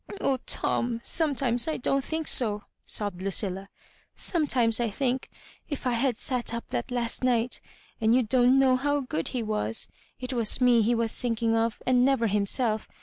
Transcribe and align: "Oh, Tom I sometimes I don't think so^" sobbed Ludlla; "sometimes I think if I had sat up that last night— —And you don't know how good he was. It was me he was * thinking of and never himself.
"Oh, 0.19 0.37
Tom 0.47 0.95
I 0.95 0.99
sometimes 1.03 1.67
I 1.67 1.77
don't 1.77 2.03
think 2.03 2.25
so^" 2.25 2.61
sobbed 2.83 3.21
Ludlla; 3.21 3.67
"sometimes 4.15 4.79
I 4.79 4.89
think 4.89 5.29
if 5.69 5.85
I 5.85 5.91
had 5.91 6.17
sat 6.17 6.55
up 6.55 6.69
that 6.69 6.89
last 6.89 7.23
night— 7.23 7.61
—And 8.01 8.15
you 8.15 8.23
don't 8.23 8.57
know 8.57 8.77
how 8.77 9.01
good 9.01 9.27
he 9.27 9.43
was. 9.43 9.89
It 10.19 10.33
was 10.33 10.59
me 10.59 10.81
he 10.81 10.95
was 10.95 11.15
* 11.21 11.21
thinking 11.21 11.55
of 11.55 11.83
and 11.85 12.03
never 12.03 12.25
himself. 12.25 12.87